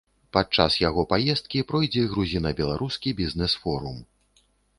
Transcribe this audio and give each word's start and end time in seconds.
Падчас 0.35 0.77
яго 0.83 1.03
паездкі 1.11 1.59
пройдзе 1.73 2.03
грузіна-беларускі 2.15 3.15
бізнэс-форум. 3.21 3.97